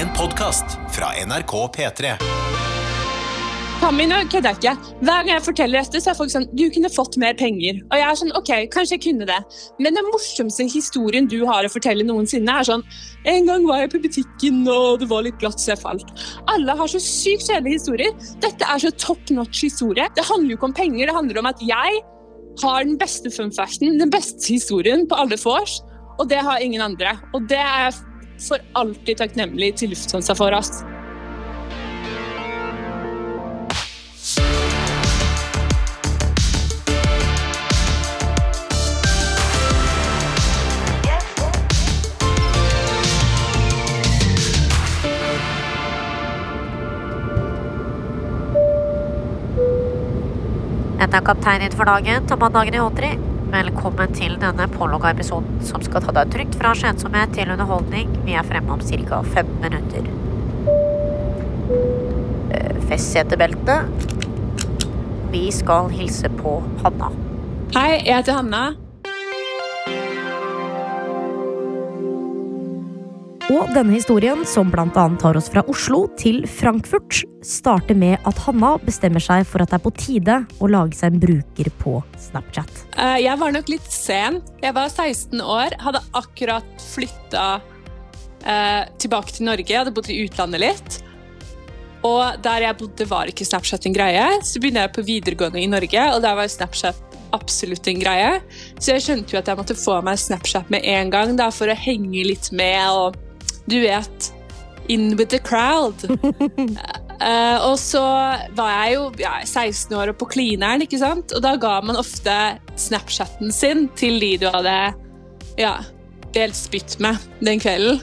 [0.00, 2.12] En podkast fra NRK P3.
[3.82, 4.94] Tommy, nå kødder jeg ikke.
[5.02, 7.82] Hver gang jeg forteller dette, så er folk sånn Du kunne fått mer penger.
[7.90, 9.36] Og jeg er sånn OK, kanskje jeg kunne det.
[9.76, 12.86] Men den morsomste historien du har å fortelle noensinne, er sånn
[13.28, 16.16] En gang var jeg på butikken, og det var litt glatt, så jeg falt.
[16.48, 18.16] Alle har så sykt kjedelige historier.
[18.40, 20.08] Dette er så top notch historie.
[20.16, 22.04] Det handler jo ikke om penger, det handler om at jeg
[22.64, 25.82] har den beste fun facten, den beste historien på alle vors,
[26.16, 27.18] og det har ingen andre.
[27.36, 27.92] Og det er
[28.48, 30.54] for alltid takknemlig til Lufthansa for.
[30.56, 30.82] oss.
[51.00, 53.29] Dette er kapteinen for dagen, Thomas Dagen i Håtri.
[53.50, 58.12] Velkommen til denne pålogga-episoden som skal ta deg trygt fra skjensomhet til underholdning.
[58.22, 59.18] Vi er fremme om ca.
[59.26, 60.06] fem minutter.
[62.54, 64.06] Eh, Fest setebeltet.
[65.34, 67.10] Vi skal hilse på Hanna.
[67.74, 68.62] Hei, jeg heter Hanna.
[73.50, 78.76] Og denne historien, som annet tar oss fra Oslo til Frankfurt, starter med at Hanna
[78.78, 81.96] bestemmer seg for at det er på tide å lage seg en bruker på
[82.28, 82.70] Snapchat.
[82.94, 84.38] Eh, Jeg var nok litt sen.
[84.62, 87.46] Jeg var 16 år, hadde akkurat flytta
[88.44, 89.78] eh, tilbake til Norge.
[89.80, 90.98] Hadde bodd i utlandet litt.
[92.06, 94.28] Og der jeg bodde, var ikke Snapchat en greie.
[94.46, 97.02] Så begynner jeg på videregående i Norge, og der var Snapchat
[97.34, 98.30] absolutt en greie.
[98.78, 101.66] Så jeg skjønte jo at jeg måtte få meg Snapchat med en gang da, for
[101.66, 103.18] å henge litt med og
[103.70, 104.30] du vet
[104.90, 105.94] In with the crowd.
[106.10, 108.02] uh, og så
[108.58, 111.30] var jeg jo ja, 16 år og på klineren, ikke sant?
[111.36, 112.34] Og da ga man ofte
[112.74, 114.74] Snapchatten sin til de du hadde
[115.60, 115.76] ja,
[116.34, 118.00] delt spytt med den kvelden.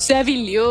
[0.00, 0.70] Så jeg ville jo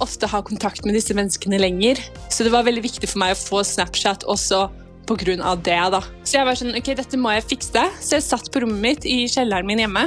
[0.00, 1.98] ofte ha kontakt med disse menneskene lenger.
[2.30, 4.68] Så det var veldig viktig for meg å få Snapchat også
[5.10, 5.80] på grunn av det.
[5.92, 6.00] da.
[6.22, 7.82] Så jeg var sånn, ok, dette må jeg fikse.
[7.98, 10.06] Så jeg satt på rommet mitt i kjelleren min hjemme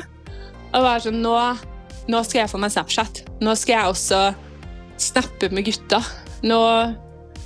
[0.74, 1.36] og var sånn, nå,
[2.12, 3.24] nå skal jeg få meg Snapchat.
[3.44, 4.22] Nå skal jeg også
[5.02, 6.02] snappe med gutta.
[6.44, 6.60] Nå,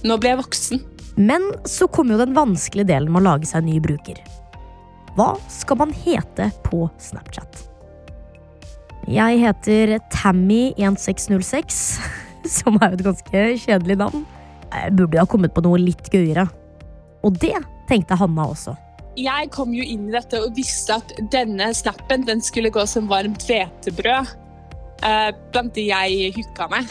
[0.07, 0.83] nå ble jeg voksen.
[1.17, 4.19] Men så kommer jo den vanskelige delen med å lage seg en ny bruker.
[5.17, 7.63] Hva skal man hete på Snapchat?
[9.07, 11.77] Jeg heter Tammy1606,
[12.57, 14.25] som er jo et ganske kjedelig navn.
[14.67, 16.45] Jeg burde ha kommet på noe litt gøyere.
[17.25, 17.55] Og det
[17.89, 18.75] tenkte Hanna også.
[19.17, 23.07] Jeg kom jo inn i dette og visste at denne snappen den skulle gå som
[23.09, 24.35] varmt hvetebrød
[25.01, 26.89] blant de jeg hooka med.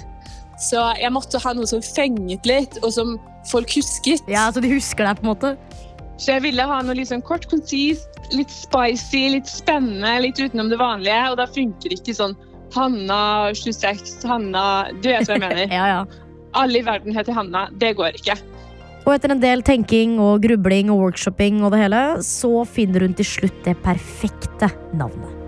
[0.63, 3.17] Så jeg måtte ha noe som fenget litt, og som
[3.51, 4.25] folk husket.
[4.31, 5.57] Ja, Så de husker deg, på en måte?
[6.17, 10.81] Så jeg ville ha noe sånn kort, konsist, litt spicy, litt spennende, litt utenom det
[10.81, 11.23] vanlige.
[11.31, 12.37] Og da funker det ikke sånn
[12.75, 14.65] Hanna 26, Hanna
[15.01, 15.67] Du vet hva jeg mener.
[15.79, 16.05] Ja, ja.
[16.57, 17.67] Alle i verden heter Hanna.
[17.77, 18.39] Det går ikke.
[19.07, 23.15] Og etter en del tenking og grubling og workshopping og det hele, så finner hun
[23.15, 25.46] til slutt det perfekte navnet.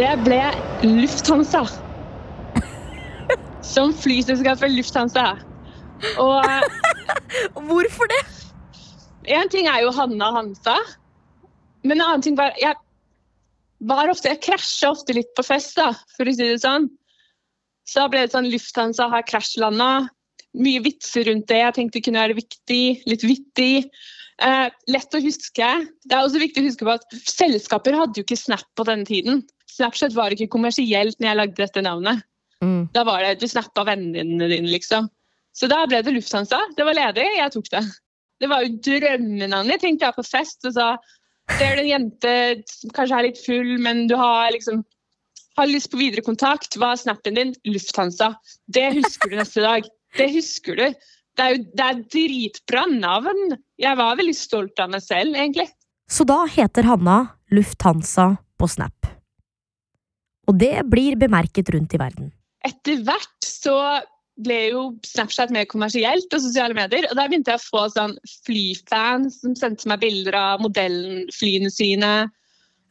[0.00, 0.38] Det ble
[0.80, 1.60] Lufthansa.
[3.60, 5.34] Som flyselskapet Lufthansa.
[6.24, 8.20] Og Hvorfor det?
[9.36, 10.78] En ting er jo Hanna Hansa,
[11.84, 12.78] men en annen ting var Jeg
[13.92, 16.88] var ofte, jeg krasja ofte litt på fest, da, for å si det sånn.
[17.84, 20.08] Så da ble det sånn Lufthansa har krasjlanda.
[20.56, 21.60] Mye vitser rundt det.
[21.60, 23.74] Jeg tenkte det kunne være viktig, litt vittig.
[24.40, 25.68] Eh, lett å huske.
[26.08, 29.08] Det er også viktig å huske på at selskaper hadde jo ikke Snap på denne
[29.08, 29.42] tiden.
[29.70, 32.22] Snapchat var ikke kommersielt når jeg lagde dette navnet.
[32.64, 32.88] Mm.
[32.92, 35.08] Da var det, Du snappa vennene dine, liksom.
[35.56, 36.60] Så da ble det Lufthansa.
[36.76, 37.84] Det var ledig, jeg tok det.
[38.40, 39.82] Det var jo drømmenavnet.
[39.82, 40.92] Tenkte jeg på fest og sa
[41.58, 42.32] Ser du en jente
[42.70, 44.84] som kanskje er litt full, men du har liksom
[45.58, 47.54] har lyst på videre kontakt, hva er snappen din?
[47.68, 48.32] Lufthansa.
[48.70, 49.88] Det husker du neste dag.
[50.16, 50.86] Det husker du.
[51.40, 53.54] Det er jo det er dritbra navn.
[53.80, 55.70] Jeg var veldig stolt av meg selv, egentlig.
[56.10, 57.22] Så da heter Hanna
[57.54, 59.08] Lufthansa på Snap.
[60.50, 62.28] Og det blir bemerket rundt i verden.
[62.66, 63.78] Etter hvert så
[64.44, 67.08] ble jo Snapchat mer kommersielt og sosiale medier.
[67.08, 72.12] Og da begynte jeg å få sånn flyfans som sendte meg bilder av modellflyene sine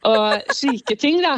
[0.08, 1.36] og slike ting, da.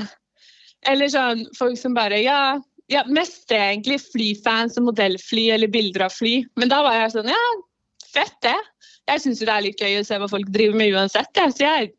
[0.89, 2.57] Eller sånn folk som bare Ja,
[2.91, 4.01] ja mest egentlig.
[4.13, 6.41] Flyfans og modellfly eller bilder av fly.
[6.61, 7.43] Men da var jeg sånn Ja,
[8.13, 8.59] fett det.
[9.11, 11.49] Jeg syns jo det er litt gøy å se hva folk driver med uansett, ja.
[11.51, 11.93] så jeg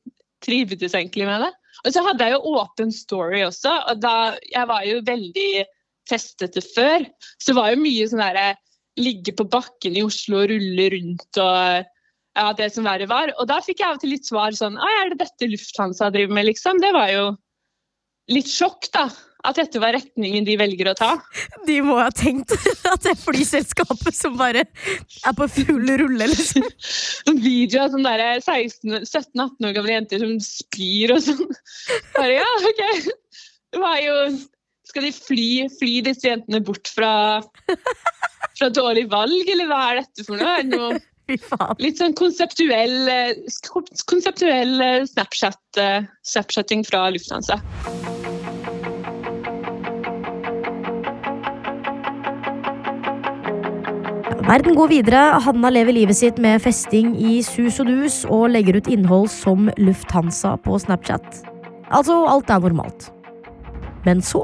[0.44, 1.52] trivdes egentlig med det.
[1.84, 5.66] Og så hadde jeg jo åpen story også, og da Jeg var jo veldig
[6.10, 7.04] festete før.
[7.42, 8.54] Så var jo mye sånn derre
[9.00, 11.90] ligge på bakken i Oslo og rulle rundt og
[12.34, 13.32] ja, det som verre var.
[13.42, 16.10] Og da fikk jeg av og til litt svar sånn Å, er det dette Lufthansa
[16.14, 16.82] driver med, liksom?
[16.82, 17.26] Det var jo
[18.34, 19.08] litt sjokk, da.
[19.44, 21.10] At dette var retningen de velger å ta.
[21.68, 22.54] De må ha tenkt
[22.94, 26.68] at det er flyselskapet som bare er på full rulle, liksom.
[27.32, 31.56] En video av sånne 17-18 år gamle jenter som spyr og sånn.
[32.16, 32.84] Bare ja, OK.
[33.74, 34.18] Det var jo
[34.88, 35.48] Skal de fly,
[35.80, 37.42] fly disse jentene bort fra,
[38.60, 40.62] fra dårlig valg, eller hva er dette for noe?
[40.70, 41.02] Noe
[41.84, 43.32] Litt sånn konseptuell, eh,
[44.12, 47.62] konseptuell eh, Snapchat, eh, Snapchatting fra Lufthansa.
[54.44, 55.20] Verden går videre.
[55.40, 59.70] Hanna lever livet sitt med festing i sus og dus og legger ut innhold som
[59.80, 61.24] Lufthansa på Snapchat.
[61.88, 63.08] Altså, alt er normalt.
[64.04, 64.44] Men så,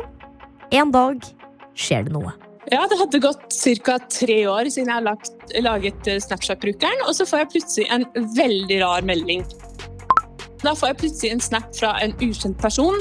[0.71, 1.27] en dag,
[1.75, 2.31] skjer det noe.
[2.71, 3.43] Ja, Det hadde gått
[3.83, 3.99] ca.
[4.07, 8.07] tre år siden jeg har lagt, laget eh, Snapchat-brukeren, og så får jeg plutselig en
[8.39, 9.43] veldig rar melding.
[10.63, 12.95] Da får jeg plutselig en snap fra en ukjent person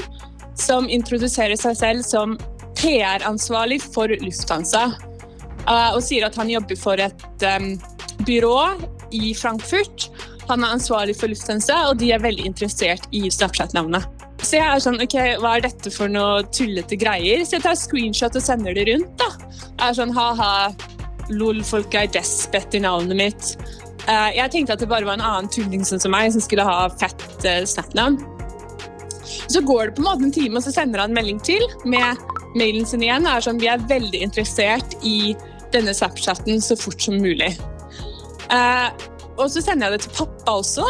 [0.59, 2.35] som introduserer seg selv som
[2.75, 4.89] PR-ansvarlig for Lufthansa.
[5.69, 7.75] Uh, og sier at han jobber for et um,
[8.25, 8.55] byrå
[9.13, 10.09] i Frankfurt.
[10.49, 14.07] Han er ansvarlig for Lufthansa, og de er veldig interessert i Snapchat-navnet.
[14.41, 17.43] Så jeg er sånn, ok, Hva er dette for noe tullete greier?
[17.45, 19.11] Så jeg tar screenshot og sender det rundt.
[19.19, 19.29] da.
[19.67, 20.71] Jeg er sånn, ha-ha,
[21.29, 23.51] lol, folk er despet i navnet mitt.
[24.07, 26.65] Uh, jeg tenkte at det bare var en annen tulling sånn som meg som skulle
[26.65, 28.17] ha fett uh, Snap-navn.
[29.49, 31.61] Så går det på en måte en time, og så sender han en melding til
[31.85, 32.17] med
[32.57, 33.27] mailen sin igjen.
[33.29, 35.35] er sånn, Vi er veldig interessert i
[35.73, 37.53] denne Snapchaten så fort som mulig.
[38.49, 39.07] Eh,
[39.39, 40.85] og så sender jeg det til pappa også.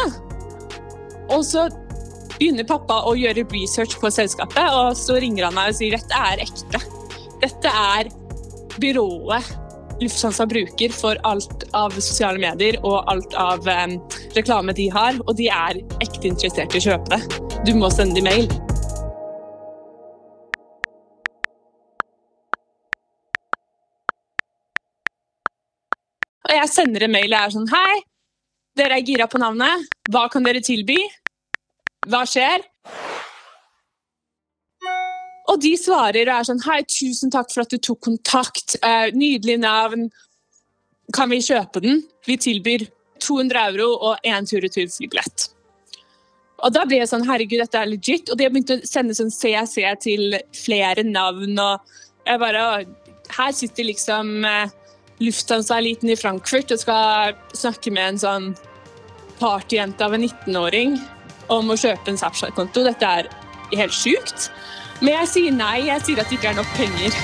[1.30, 1.68] Og så
[2.38, 6.22] begynner pappa å gjøre research på selskapet, og så ringer han meg og sier dette
[6.32, 6.82] er ekte.
[7.40, 8.10] Dette er
[8.80, 9.56] byrået
[10.00, 13.98] Lufthansa bruker for alt av sosiale medier og alt av um,
[14.36, 17.40] reklame de har, og de er ekte interessert i å kjøpe det.
[17.68, 18.48] Du må sende dem mail.
[26.60, 28.00] Jeg sender en mail og er sånn Hei,
[28.78, 29.88] dere er gira på navnet.
[30.12, 30.98] Hva kan dere tilby?
[32.10, 32.64] Hva skjer?
[35.50, 38.76] Og de svarer og er sånn Hei, tusen takk for at du tok kontakt.
[38.82, 40.08] Eh, nydelig navn.
[41.16, 42.04] Kan vi kjøpe den?
[42.28, 42.86] Vi tilbyr
[43.20, 45.50] 200 euro og én tur-retur flybillett.
[46.60, 48.30] Og da ble jeg sånn Herregud, dette er legit.
[48.30, 51.56] Og de har begynt å sende sånn CC til flere navn.
[51.56, 52.66] Og jeg bare
[53.30, 54.44] Her sitter liksom
[55.20, 58.46] Lufthansa-eliten i Frankfurt og skal snakke med en sånn
[59.40, 60.96] partyjente av en 19-åring
[61.52, 62.84] om å kjøpe en Snapchat-konto.
[62.86, 63.28] Dette er
[63.76, 64.48] helt sjukt.
[65.00, 65.76] Men jeg sier nei.
[65.88, 67.16] Jeg sier at det ikke er nok penger.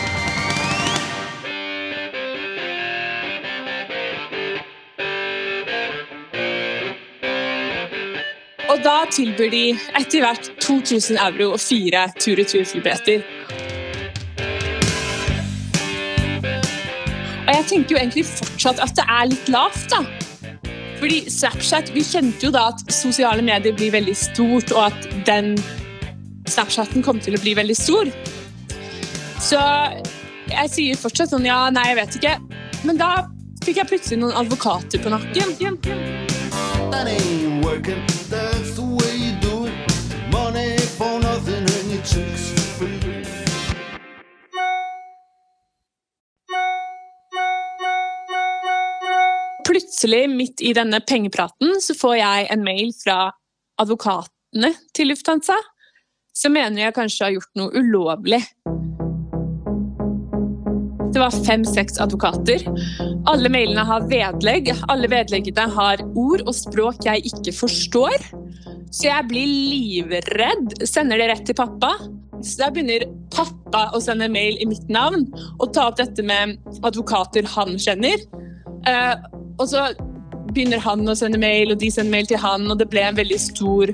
[8.66, 9.64] Og da tilbyr de
[9.96, 13.24] etter hvert 2000 euro og fire tur-retur-flybilletter.
[17.68, 20.04] Tenker jo egentlig fortsatt at det er litt lavt, da.
[20.96, 25.56] Fordi Snapchat, Vi kjente jo da at sosiale medier blir veldig stort, og at den
[26.46, 28.10] Snapchaten kom til å bli veldig stor.
[29.42, 29.60] Så
[30.50, 32.34] jeg sier fortsatt sånn ja, nei, jeg vet ikke.
[32.86, 33.10] Men da
[33.66, 35.56] fikk jeg plutselig noen advokater på nakken.
[36.86, 37.08] That
[49.96, 53.30] Plutselig, midt i denne pengepraten, så får jeg en mail fra
[53.80, 55.54] advokatene til Lufthansa,
[56.36, 58.42] som mener jeg kanskje har gjort noe ulovlig.
[61.14, 62.66] Det var fem-seks advokater.
[63.32, 64.68] Alle mailene har vedlegg.
[64.92, 68.26] Alle vedleggene har ord og språk jeg ikke forstår.
[68.92, 70.74] Så jeg blir livredd.
[70.84, 71.94] Sender det rett til pappa.
[72.42, 75.24] Så da begynner pappa å sende mail i mitt navn
[75.56, 78.28] og ta opp dette med advokater han kjenner.
[79.56, 79.86] Eh, og så
[80.52, 83.16] begynner han å sende mail, og de sender mail til han, og det ble en
[83.18, 83.92] veldig stor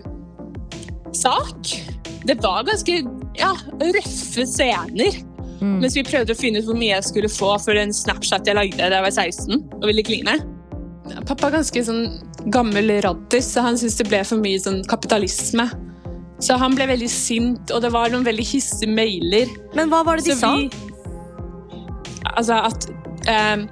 [1.14, 1.72] sak.
[2.26, 3.00] Det var ganske
[3.38, 5.22] ja, røffe scener.
[5.62, 8.56] Mens vi prøvde å finne ut hvor mye jeg skulle få for en Snapchat jeg
[8.58, 10.34] lagde da jeg var 16 og ville kline.
[11.28, 12.02] Pappa er ganske sånn
[12.50, 15.68] gammel raddis, så han syntes det ble for mye sånn kapitalisme.
[16.42, 19.50] Så han ble veldig sint, og det var noen veldig hissige mailer.
[19.78, 20.56] Men hva var det de Så sa?
[20.56, 20.70] vi-
[22.32, 22.86] Altså at
[23.28, 23.68] ehm,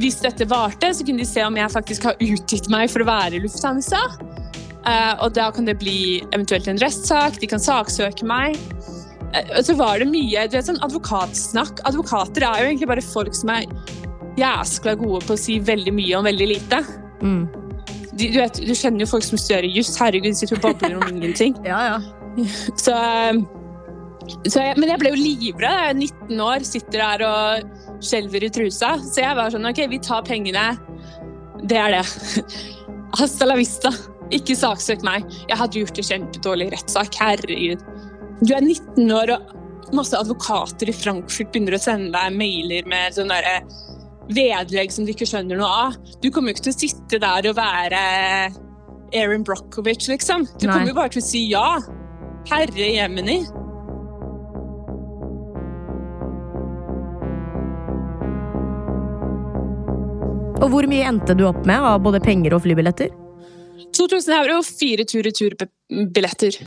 [0.00, 3.08] hvis dette varte, så kunne de se om jeg faktisk har utgitt meg for å
[3.08, 4.00] være Lufthansa.
[4.84, 8.58] Eh, og da kan det bli eventuelt en rettssak, de kan saksøke meg.
[9.32, 11.84] Eh, og så var det mye du vet, sånn advokatsnakk.
[11.88, 13.68] Advokater er jo egentlig bare folk som er
[14.38, 16.82] jæskla gode på å si veldig mye om veldig lite.
[17.22, 17.44] Mm.
[18.14, 19.94] Du, du, vet, du kjenner jo folk som studerer juss.
[19.98, 21.56] Herregud, de sitter og babler om ingenting.
[21.70, 22.00] Ja, ja.
[22.74, 22.92] Så,
[24.50, 25.70] så jeg, men jeg ble jo livredd.
[25.70, 25.98] Jeg er
[26.34, 28.94] 19 år, sitter der og skjelver i trusa.
[29.02, 30.72] Så jeg var sånn OK, vi tar pengene.
[31.64, 32.04] Det er det.
[33.20, 33.92] Hasta la vista.
[34.34, 35.26] Ikke saksøk meg.
[35.50, 37.18] Jeg hadde gjort det kjempedårlig i rettssak.
[37.20, 37.84] Herregud.
[38.42, 43.16] Du er 19 år, og masse advokater i Frankfurt begynner å sende deg mailer med
[43.16, 43.60] sånn derre
[44.32, 45.98] vedlegg som du ikke skjønner noe av.
[46.24, 48.00] Du kommer jo ikke til å sitte der og være
[49.14, 50.48] Erin Brockovich, liksom.
[50.58, 50.72] Du Nei.
[50.72, 51.68] kommer jo bare til å si ja.
[52.50, 53.42] Herre jemini.
[60.62, 63.10] Og hvor mye endte du opp med av både penger og flybilletter?
[63.94, 66.58] 2000 euro, og fire tur-retur-billetter.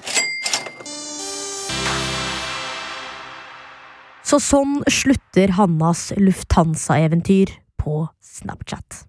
[4.27, 9.05] Så sånn slutter Hannas Lufthansa-eventyr på Snapchat.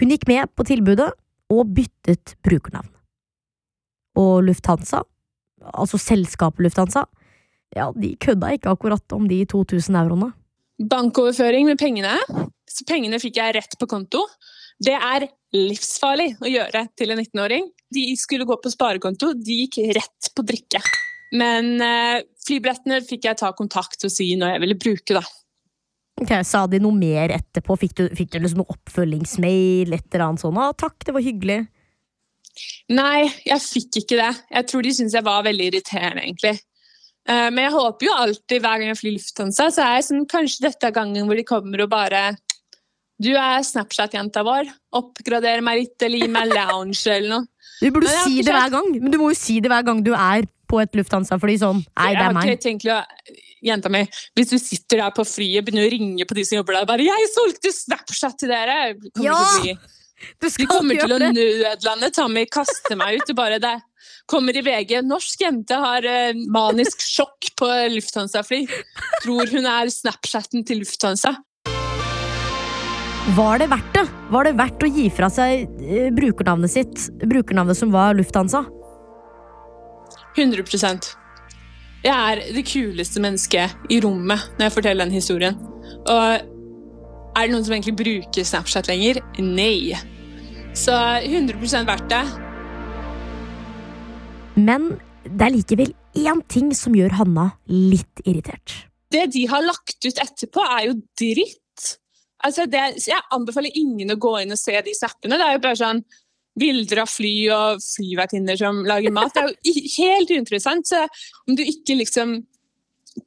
[0.00, 1.12] Hun gikk med på tilbudet
[1.52, 2.90] og byttet brukernavn.
[4.18, 5.04] Og Lufthansa,
[5.70, 7.06] altså selskapet Lufthansa,
[7.76, 10.32] ja, de kødda ikke akkurat om de 2000 euroene.
[10.82, 12.18] Bankoverføring med pengene.
[12.72, 14.24] Så pengene fikk jeg rett på konto.
[14.82, 17.68] Det er livsfarlig å gjøre til en 19-åring.
[17.92, 20.80] De skulle gå på sparekonto, de gikk rett på drikke.
[21.36, 25.22] Men eh, flybillettene fikk jeg ta kontakt og si når jeg ville bruke, da.
[26.22, 27.76] Okay, Sa de noe mer etterpå?
[27.80, 29.94] Fikk du, fikk du liksom noe oppfølgingsmail?
[29.96, 30.60] Et eller annet sånt?
[30.60, 31.62] Å, takk, det var hyggelig.
[32.92, 34.32] Nei, jeg fikk ikke det.
[34.52, 36.58] Jeg tror de syntes jeg var veldig irriterende, egentlig.
[37.28, 40.28] Eh, Men jeg håper jo alltid, hver gang jeg flyr Lufthansa, så er jeg sånn
[40.30, 42.22] Kanskje dette er gangen hvor de kommer og bare
[43.22, 44.70] Du er Snapchat-jenta vår.
[44.98, 45.62] Oppgrader
[46.22, 47.46] gi meg lounge, eller noe.
[47.82, 50.02] Du burde Men si det hver gang, men du må jo si det hver gang
[50.06, 52.52] du er på et Lufthansa, fordi sånn Nei, det jeg er har meg.
[52.52, 53.00] ikke tenkt å
[53.62, 54.00] Jenta mi,
[54.34, 57.04] hvis du sitter der på flyet begynner å ringe på de som jobber der, bare
[57.06, 59.78] 'Jeg solgte Snapchat til dere!' Kommer Ja, til
[60.40, 63.30] Du De kommer til å nødlande, Tommy, kaste meg ut.
[63.30, 63.76] og bare det
[64.26, 65.02] kommer i VG.
[65.02, 68.66] Norsk jente har eh, manisk sjokk på Lufthansa-fly.
[69.22, 71.36] Tror hun er Snapchatten til Lufthansa.
[73.22, 74.02] Var det verdt det?
[74.34, 78.64] Var det verdt å gi fra seg eh, brukernavnet sitt, brukernavnet som var Lufthansa?
[80.34, 81.06] 100%
[82.02, 85.60] Jeg er det kuleste mennesket i rommet når jeg forteller den historien.
[86.02, 89.22] Og er det noen som egentlig bruker Snapchat lenger?
[89.38, 89.94] Nei.
[90.74, 92.24] Så 100 verdt det.
[94.58, 94.96] Men
[95.30, 98.88] det er likevel én ting som gjør Hanna litt irritert.
[99.14, 101.61] det de har lagt ut etterpå, er jo dritt.
[102.46, 105.38] Altså det, jeg anbefaler ingen å gå inn og se de snappene.
[105.38, 106.04] Det er jo bare sånn
[106.58, 109.32] bilder av fly og flyvertinner som lager mat.
[109.32, 110.88] Det er jo helt uinteressant.
[110.90, 111.04] Så
[111.48, 112.40] om du ikke liksom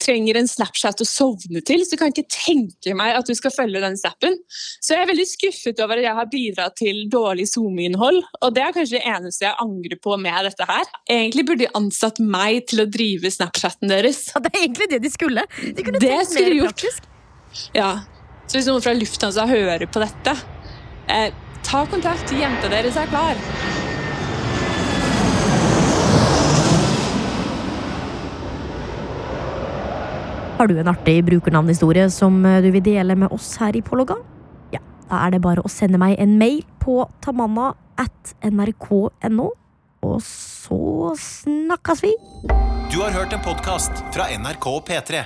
[0.01, 3.53] trenger en Snapchat å sovne til, så kan jeg ikke tenke meg at du skal
[3.53, 4.37] følge den snappen.
[4.81, 8.17] Så jeg er veldig skuffet over at jeg har bidratt til dårlig SoMe-innhold.
[8.41, 10.89] Og det er kanskje det eneste jeg angrer på med dette her.
[11.05, 14.23] Egentlig burde de ansatt meg til å drive Snapchatten deres.
[14.33, 15.45] Ja, det er egentlig det de skulle.
[15.61, 16.73] De kunne Det tenkt mer gjort.
[16.73, 17.09] praktisk.
[17.77, 17.91] Ja,
[18.45, 20.35] så hvis noen fra Lufthansa hører på dette,
[21.07, 21.33] eh,
[21.65, 22.31] ta kontakt.
[22.31, 23.39] Jenta deres er klar.
[30.55, 34.15] Har du en artig brukernavnhistorie som eh, du vil dele med oss her i Pologa?
[34.71, 39.49] Ja, da er det bare å sende meg en mail på tamanna at nrk.no,
[40.05, 42.13] og så snakkes vi!
[42.93, 45.25] Du har hørt en podkast fra NRK P3.